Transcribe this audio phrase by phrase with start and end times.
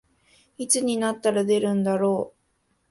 [0.57, 2.37] いつになったら出るんだろう